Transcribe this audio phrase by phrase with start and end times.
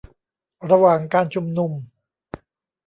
[0.69, 1.71] ระหว่างการชุมนุม